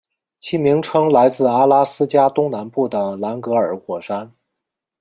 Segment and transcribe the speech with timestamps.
[0.39, 4.31] 其名称来自阿拉斯加东南部的兰格尔火山。